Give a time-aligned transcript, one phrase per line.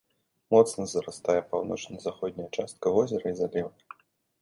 [0.55, 3.73] Моцна зарастае паўночна-заходняя частка возера і залівы.